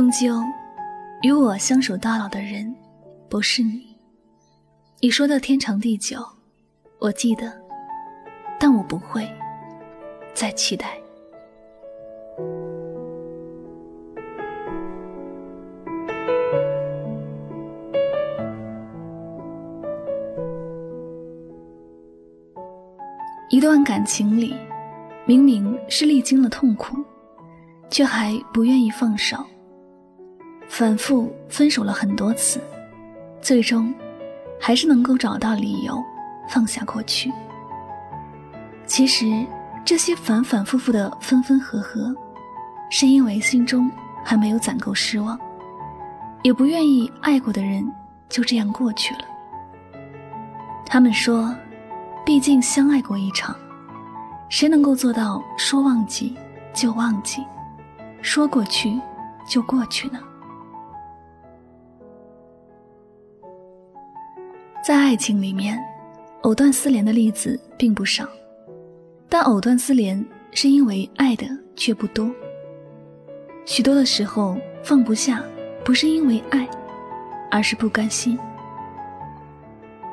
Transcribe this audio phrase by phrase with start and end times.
[0.00, 0.42] 终究，
[1.20, 2.74] 与我相守到老的人，
[3.28, 3.94] 不是你。
[4.98, 6.26] 你说的天长地久，
[6.98, 7.52] 我记得，
[8.58, 9.30] 但我不会
[10.32, 10.98] 再期待。
[23.50, 24.56] 一段感情里，
[25.26, 26.96] 明明是历经了痛苦，
[27.90, 29.36] 却还不愿意放手。
[30.70, 32.60] 反复分手了很多次，
[33.42, 33.92] 最终
[34.58, 36.00] 还是能够找到理由
[36.48, 37.30] 放下过去。
[38.86, 39.44] 其实
[39.84, 42.14] 这些反反复复的分分合合，
[42.88, 43.90] 是因为心中
[44.24, 45.36] 还没有攒够失望，
[46.42, 47.84] 也不愿意爱过的人
[48.28, 49.20] 就这样过去了。
[50.86, 51.52] 他们说，
[52.24, 53.56] 毕竟相爱过一场，
[54.48, 56.38] 谁能够做到说忘记
[56.72, 57.44] 就忘记，
[58.22, 59.00] 说过去
[59.44, 60.20] 就过去呢？
[64.90, 65.78] 在爱情里面，
[66.42, 68.26] 藕断丝连的例子并不少，
[69.28, 71.46] 但藕断丝连是因为爱的
[71.76, 72.28] 却不多。
[73.64, 75.44] 许多的时候放不下，
[75.84, 76.68] 不是因为爱，
[77.52, 78.36] 而是不甘心，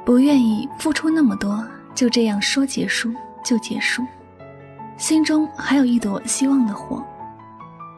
[0.06, 3.12] 不愿意付出那么多，就这样说结束
[3.44, 4.04] 就结束，
[4.96, 7.04] 心中还有一朵希望的火，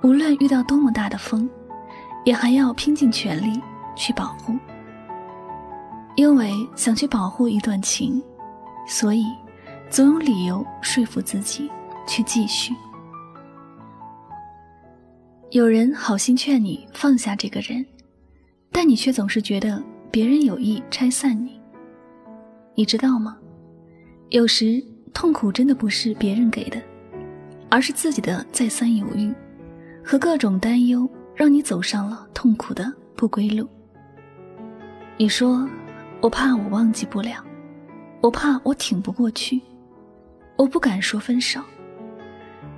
[0.01, 1.49] 无论遇到多么大的风，
[2.23, 3.61] 也还要拼尽全力
[3.97, 4.55] 去保护。
[6.19, 8.21] 因为想去保护一段情，
[8.85, 9.23] 所以
[9.89, 11.71] 总有理由说服自己
[12.05, 12.73] 去继续。
[15.51, 17.85] 有人好心劝你放下这个人，
[18.69, 19.81] 但你却总是觉得
[20.11, 21.57] 别人有意拆散你。
[22.75, 23.37] 你知道吗？
[24.31, 26.81] 有时痛苦真的不是别人给的，
[27.69, 29.33] 而是自己的再三犹豫
[30.03, 33.65] 和各种担忧，让你走上了痛苦的不归路。
[35.15, 35.65] 你说。
[36.21, 37.43] 我怕我忘记不了，
[38.21, 39.61] 我怕我挺不过去，
[40.57, 41.61] 我不敢说分手，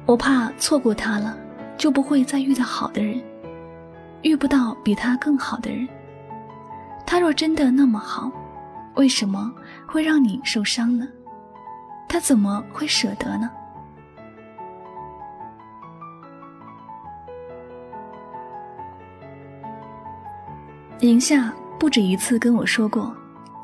[0.05, 1.35] 我怕错过他了
[1.75, 3.19] 就不会再遇到好的人，
[4.21, 5.87] 遇不到比他更好的人。
[7.03, 8.31] 他若真的那么好，
[8.95, 9.51] 为什么
[9.87, 11.07] 会让你受伤呢？
[12.07, 13.49] 他怎么会舍得呢？
[20.99, 23.11] 宁夏不止一次跟我说过。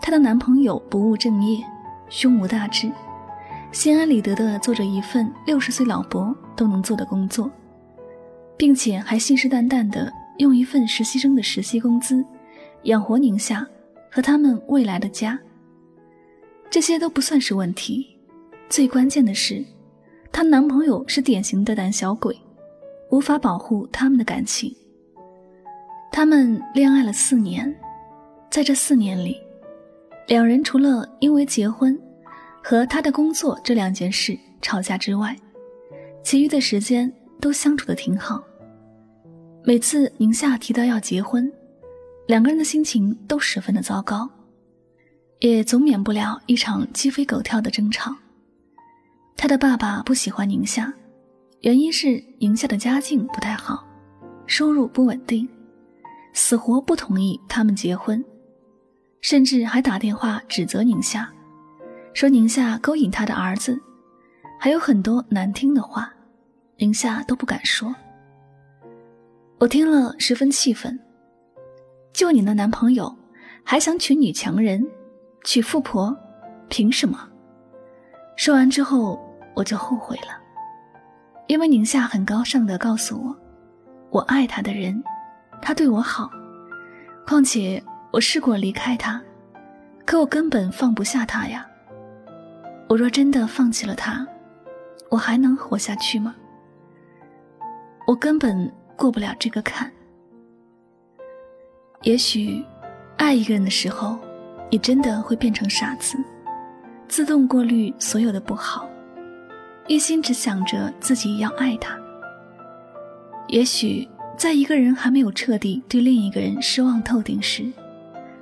[0.01, 1.63] 她的男朋友不务正业，
[2.09, 2.89] 胸无大志，
[3.71, 7.51] 心安理得的做着一份六十岁老伯都能做的工作，
[8.55, 12.23] 并且还信誓旦旦的用一份实习生的实习工资
[12.83, 13.67] 养活宁夏
[14.09, 15.37] 和他们未来的家。
[16.69, 18.07] 这些都不算是问题，
[18.69, 19.65] 最关键的是，
[20.31, 22.39] 她男朋友是典型的胆小鬼，
[23.11, 24.73] 无法保护他们的感情。
[26.11, 27.75] 他们恋爱了四年，
[28.49, 29.37] 在这四年里。
[30.27, 31.97] 两人除了因为结婚
[32.61, 35.33] 和他的工作这两件事吵架之外，
[36.21, 38.43] 其余的时间都相处的挺好。
[39.63, 41.49] 每次宁夏提到要结婚，
[42.27, 44.29] 两个人的心情都十分的糟糕，
[45.39, 48.13] 也总免不了一场鸡飞狗跳的争吵。
[49.37, 50.93] 他的爸爸不喜欢宁夏，
[51.61, 53.87] 原因是宁夏的家境不太好，
[54.45, 55.47] 收入不稳定，
[56.33, 58.21] 死活不同意他们结婚。
[59.29, 61.29] 甚至还打电话指责宁夏，
[62.13, 63.77] 说宁夏勾引他的儿子，
[64.57, 66.09] 还有很多难听的话，
[66.77, 67.93] 宁夏都不敢说。
[69.59, 70.97] 我听了十分气愤，
[72.13, 73.13] 就你那男朋友，
[73.65, 74.81] 还想娶女强人，
[75.43, 76.17] 娶富婆，
[76.69, 77.19] 凭什么？
[78.37, 79.19] 说完之后
[79.53, 80.41] 我就后悔了，
[81.47, 83.37] 因为宁夏很高尚的告诉我，
[84.09, 85.03] 我爱他的人，
[85.61, 86.31] 他对我好，
[87.27, 87.83] 况且。
[88.11, 89.21] 我试过离开他，
[90.05, 91.67] 可我根本放不下他呀。
[92.87, 94.25] 我若真的放弃了他，
[95.09, 96.35] 我还能活下去吗？
[98.07, 99.91] 我根本过不了这个坎。
[102.03, 102.63] 也许，
[103.17, 104.17] 爱一个人的时候，
[104.71, 106.17] 你真的会变成傻子，
[107.09, 108.87] 自动过滤所有的不好，
[109.87, 111.99] 一心只想着自己要爱他。
[113.49, 114.07] 也许，
[114.37, 117.69] 在一个人还没有彻底对另一个人失望透顶时，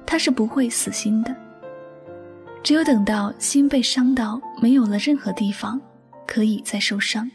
[0.05, 1.35] 他是不会死心的。
[2.63, 5.79] 只有等到心被伤到没有了任何地方
[6.25, 7.29] 可以再受伤，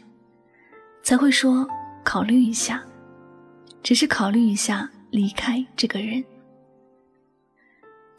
[1.03, 1.65] 才会说
[2.03, 2.83] 考虑一下，
[3.81, 6.23] 只是考虑一下离开这个人。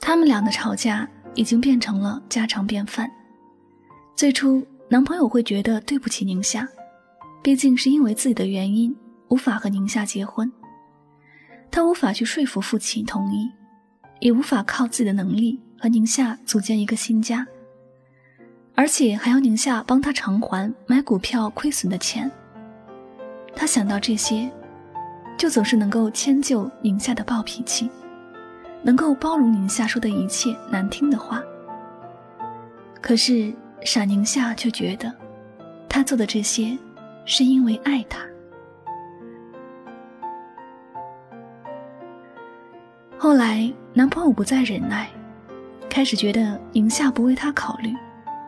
[0.01, 3.11] 他们俩的吵架已经变成了家常便饭。
[4.17, 6.67] 最初，男朋友会觉得对不起宁夏，
[7.43, 8.95] 毕竟是因为自己的原因
[9.29, 10.51] 无法和宁夏结婚，
[11.71, 13.51] 他无法去说服父亲同意，
[14.23, 15.61] 也无法靠自己的能力。
[15.83, 17.45] 和宁夏组建一个新家，
[18.77, 22.31] 而且还要宁夏帮他偿还买股票亏损的钱。
[23.53, 24.49] 他想到这些，
[25.37, 27.91] 就总是能够迁就宁夏的暴脾气，
[28.81, 31.43] 能够包容宁夏说的一切难听的话。
[33.01, 33.53] 可是
[33.85, 35.13] 傻宁夏却觉得，
[35.89, 36.79] 他做的这些，
[37.25, 38.21] 是因为爱他。
[43.23, 45.09] 后来，男朋友不再忍耐。
[45.89, 47.95] 开始觉得宁夏不为他考虑，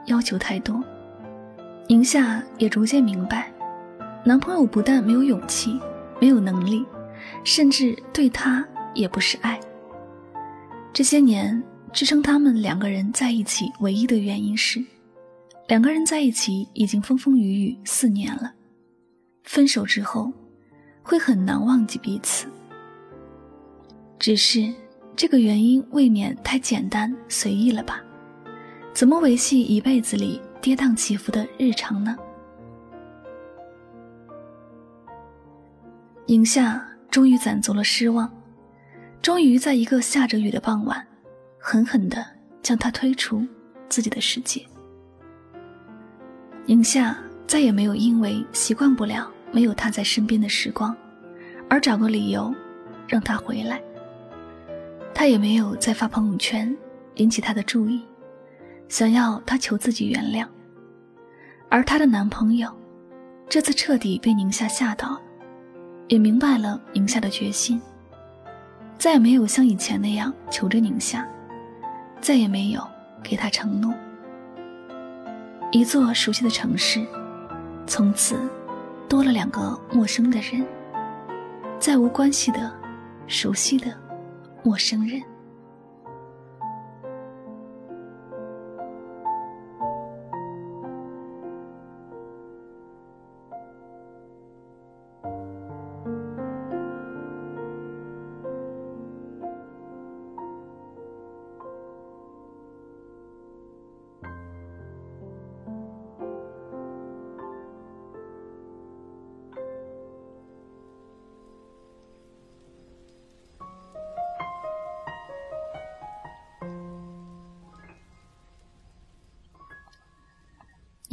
[0.07, 0.83] 要求太多。
[1.87, 3.53] 宁夏也逐渐明白，
[4.25, 5.79] 男朋友不但没有勇气，
[6.21, 6.85] 没有能力，
[7.45, 9.61] 甚至对他也不是爱。
[10.93, 11.63] 这些年
[11.93, 14.85] 支撑他们两个人在一起唯一的原因是，
[15.69, 18.53] 两个人在一起已经风风雨雨四年了，
[19.45, 20.33] 分手之后
[21.01, 22.49] 会很难忘记彼此。
[24.19, 24.73] 只是。
[25.17, 28.03] 这个原因未免太简单随意了吧？
[28.93, 32.17] 怎么维系一辈子里跌宕起伏的日常呢？
[36.27, 38.29] 宁夏终于攒足了失望，
[39.23, 41.07] 终于在一个下着雨的傍晚，
[41.61, 42.27] 狠狠地
[42.61, 43.47] 将他推出
[43.89, 44.67] 自己的世界。
[46.67, 50.93] 宁夏再也没有因为习惯不了没有他在身边的时光，
[51.71, 52.53] 而找个理由
[53.07, 53.81] 让他回来。
[55.15, 56.77] 他也没有再发朋友圈
[57.15, 58.05] 引起他的注意，
[58.89, 60.47] 想要他求自己原谅。
[61.71, 62.69] 而她的男朋友，
[63.49, 65.21] 这次彻底被宁夏吓到了，
[66.09, 67.81] 也明白了宁夏的决心，
[68.99, 71.27] 再也没有像以前那样求着宁夏，
[72.21, 72.87] 再也没有
[73.23, 73.95] 给他承诺。
[75.73, 77.05] 一座熟悉的城市，
[77.87, 78.37] 从此
[79.09, 80.65] 多了两个陌生的人，
[81.81, 82.73] 再无关系的，
[83.27, 84.04] 熟悉的。
[84.65, 85.34] 陌生人。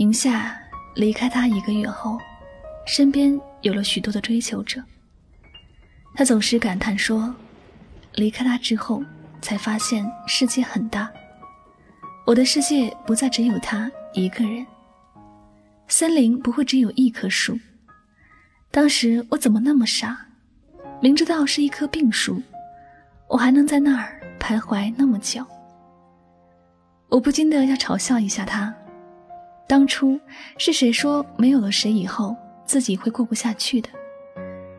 [0.02, 0.60] 宁夏
[0.96, 2.18] 离开他一个月后，
[2.88, 4.82] 身边有了许多的追求者。
[6.16, 7.32] 他总是感叹说
[8.16, 9.04] ：“离开他之后，
[9.44, 11.08] 才发现世界很大。
[12.26, 14.66] 我的世界不再只有他一个人。
[15.88, 17.56] 森林不会只有一棵树。
[18.72, 20.18] 当时我怎么那么傻？
[21.00, 22.42] 明知道是一棵病树，
[23.28, 25.46] 我还能在那儿徘徊那么久？
[27.08, 28.74] 我不禁的要嘲笑一下他。”
[29.72, 30.20] 当初
[30.58, 32.36] 是谁说没有了谁以后
[32.66, 33.88] 自己会过不下去的？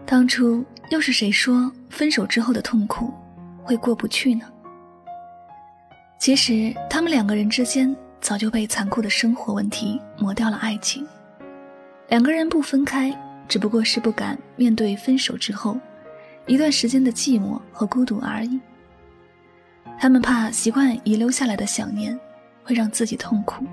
[0.05, 3.11] 当初又是谁说分手之后的痛苦
[3.63, 4.45] 会过不去呢？
[6.19, 11.09] 其实他们两个人之间早就被残酷的生活问题磨掉了爱情。
[12.09, 13.19] 两个人不分开，
[13.49, 15.81] 只不过是不敢面对分手之后
[16.47, 18.61] 一段时间的寂寞和孤独而已。
[19.99, 22.21] 他们怕习惯遗留下来的想念
[22.63, 23.65] 会让自己痛苦。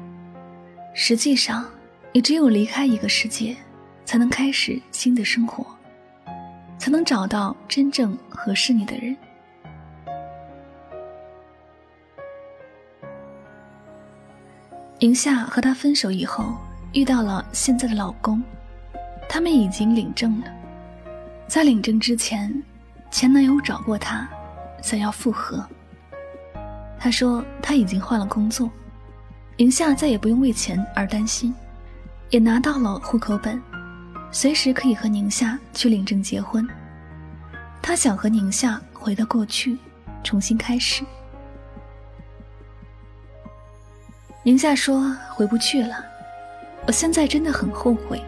[1.01, 1.65] 实际上，
[2.11, 3.55] 你只有离开一个世界，
[4.03, 5.65] 才能开始新的生活，
[6.77, 9.15] 才能找到真正合适你的人。
[14.99, 16.57] 宁夏和他分手以后，
[16.91, 18.43] 遇到了现在的老公，
[19.29, 20.47] 他们已经领证了。
[21.47, 22.61] 在领证之前，
[23.09, 24.29] 前男友找过她，
[24.83, 25.65] 想要复合。
[26.99, 28.69] 他说他已经换了工作，
[29.59, 31.53] 宁夏再也不用为钱而担心，
[32.29, 33.61] 也拿到了户口本，
[34.31, 36.65] 随时可以和宁夏去领证结婚。
[37.81, 39.77] 他想和宁夏回到过去，
[40.23, 41.03] 重新开始。
[44.43, 46.05] 宁夏说回不去了，
[46.87, 48.23] 我现在真的很后悔。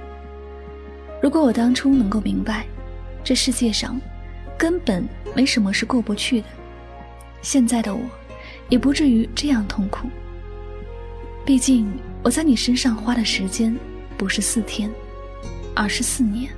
[1.23, 2.65] 如果我当初能够明白，
[3.23, 3.97] 这世界上
[4.57, 6.47] 根本没什么是过不去的，
[7.41, 8.01] 现在的我
[8.67, 10.09] 也不至于这样痛苦。
[11.45, 11.91] 毕竟
[12.23, 13.75] 我在你身上花的时间
[14.17, 14.89] 不是四天，
[15.75, 16.51] 而是四年，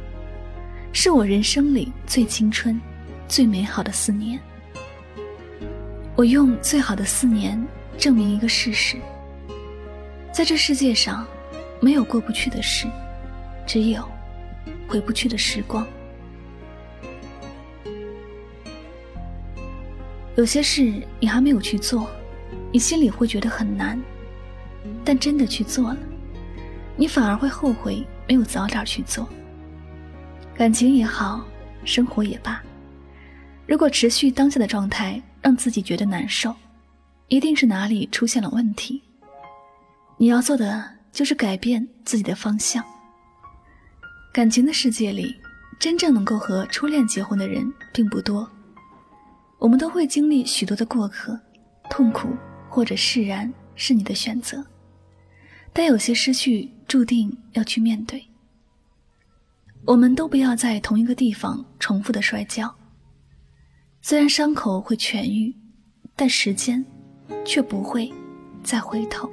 [0.92, 2.80] 是我人生里最青春、
[3.28, 4.40] 最美好的四年。
[6.16, 7.62] 我用最好的四年
[7.98, 8.98] 证明一个事实：
[10.32, 11.26] 在这世界上，
[11.82, 12.88] 没有过不去的事，
[13.66, 14.08] 只有。
[14.88, 15.88] 回不去的时光，
[20.36, 22.08] 有些事你还没有去做，
[22.72, 23.98] 你心里会觉得很难；
[25.04, 25.98] 但真的去做了，
[26.96, 29.28] 你反而会后悔没有早点去做。
[30.56, 31.44] 感情也好，
[31.84, 32.62] 生活也罢，
[33.66, 36.56] 如果持续当下的状态让自己觉得难受，
[37.28, 39.02] 一定是哪里出现了问题。
[40.18, 42.84] 你要做的就是改变自己的方向。
[44.32, 45.36] 感情的世界里，
[45.80, 48.50] 真正能够和初恋结婚的人并不多。
[49.58, 51.40] 我们都会经历许多的过客、
[51.90, 52.30] 痛苦
[52.70, 54.64] 或者释然，是你的选择。
[55.74, 58.24] 但有些失去注定要去面对。
[59.86, 62.74] 我们都不要在同一个地方重复的摔跤。
[64.02, 65.54] 虽然伤口会痊愈，
[66.16, 66.86] 但时间
[67.44, 68.10] 却不会
[68.64, 69.30] 再回头。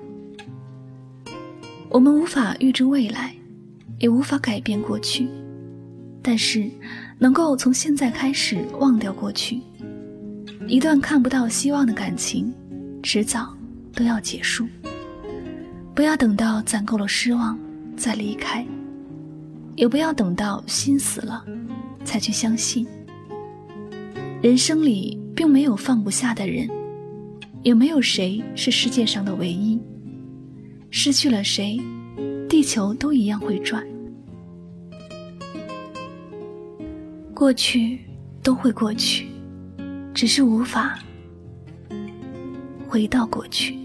[1.88, 3.36] 我们无法预知未来。
[3.98, 5.28] 也无法改变过去，
[6.22, 6.70] 但是
[7.18, 9.60] 能够从现在开始忘掉过去。
[10.66, 12.50] 一段看不到希望的感情，
[13.02, 13.54] 迟早
[13.94, 14.66] 都要结束。
[15.94, 17.58] 不要等到攒够了失望
[17.96, 18.66] 再离开，
[19.76, 21.44] 也不要等到心死了
[22.04, 22.86] 才去相信。
[24.42, 26.68] 人生里并没有放不下的人，
[27.62, 29.80] 也没有谁是世界上的唯一。
[30.90, 31.78] 失去了谁？
[32.48, 33.86] 地球都一样会转，
[37.34, 38.00] 过去
[38.42, 39.28] 都会过去，
[40.12, 40.98] 只是无法
[42.88, 43.78] 回到过去。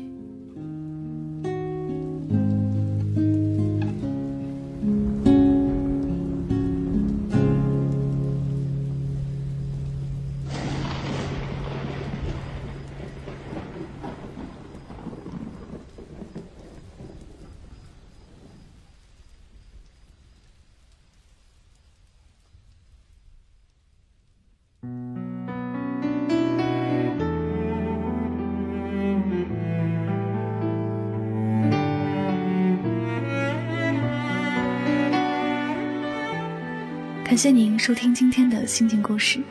[37.35, 39.41] 感谢您收听今天的心情故事。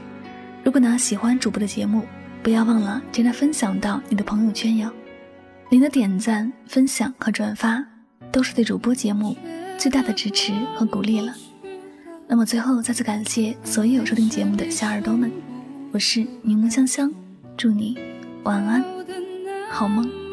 [0.64, 2.06] 如果呢喜欢主播的节目，
[2.42, 4.90] 不要忘了将它分享到你的朋友圈哟。
[5.68, 7.84] 您的点赞、分享和转发，
[8.32, 9.36] 都是对主播节目
[9.76, 11.34] 最大的支持和鼓励了。
[12.26, 15.30] 那么最后再次感谢所有收听节目的小耳朵们，
[15.92, 17.12] 我是柠檬香香，
[17.54, 17.98] 祝你
[18.44, 18.82] 晚安，
[19.70, 20.23] 好梦。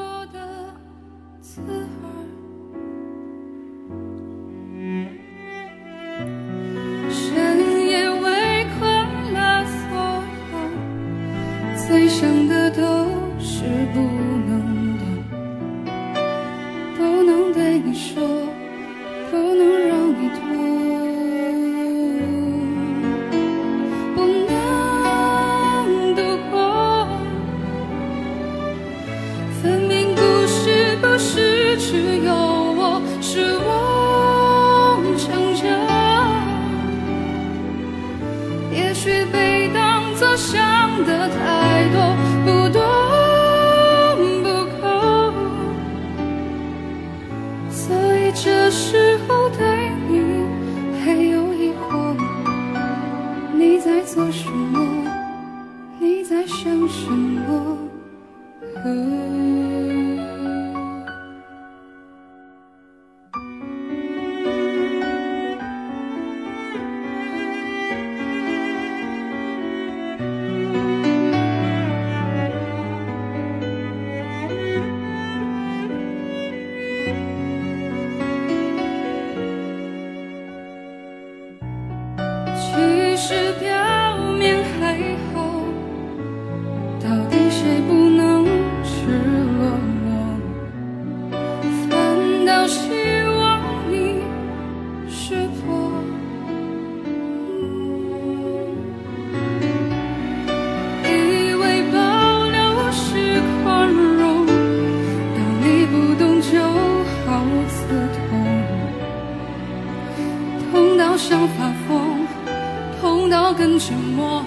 [113.84, 114.46] 沉默，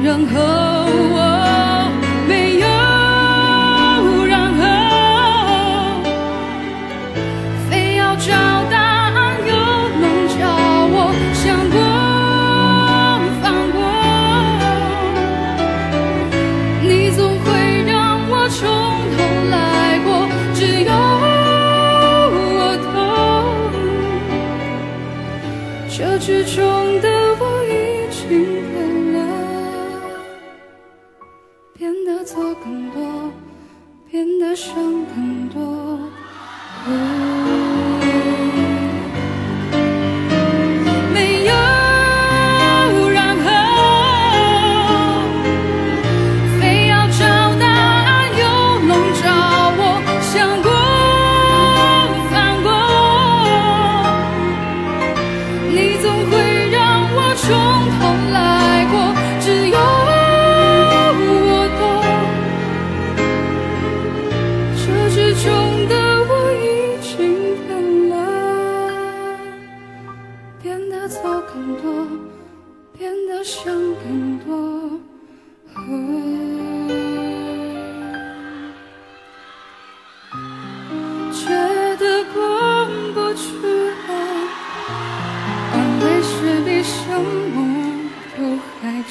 [0.00, 1.11] 然后。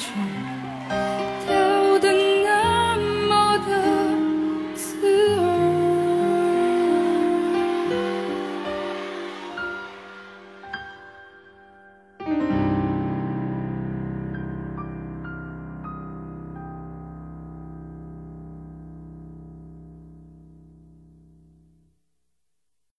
[0.02, 0.51] attraction.